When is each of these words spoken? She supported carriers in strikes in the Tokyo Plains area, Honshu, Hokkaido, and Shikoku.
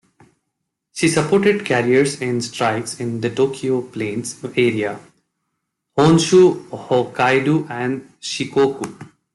She 0.95 1.07
supported 1.07 1.63
carriers 1.63 2.19
in 2.19 2.41
strikes 2.41 2.99
in 2.99 3.21
the 3.21 3.29
Tokyo 3.29 3.83
Plains 3.83 4.35
area, 4.57 4.99
Honshu, 5.95 6.67
Hokkaido, 6.69 7.69
and 7.69 8.11
Shikoku. 8.19 9.09